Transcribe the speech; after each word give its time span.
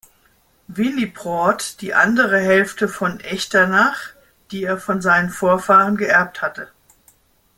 Willibrord 0.67 1.79
die 1.81 1.93
andere 1.93 2.39
Hälfte 2.39 2.87
von 2.87 3.19
Echternach, 3.19 4.01
die 4.49 4.63
er 4.63 4.79
von 4.79 4.99
seinen 4.99 5.29
Vorfahren 5.29 5.95
geerbt 5.95 6.41
hatte. 6.41 6.69